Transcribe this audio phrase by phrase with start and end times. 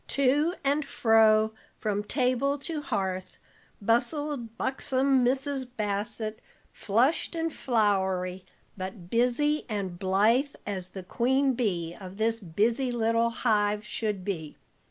[0.07, 3.37] To and fro, from table to hearth,
[3.79, 5.67] bustled buxom Mrs.
[5.77, 8.43] Bassett, flushed and floury,
[8.75, 14.57] but busy and blithe as the queen bee of this busy little hive should be.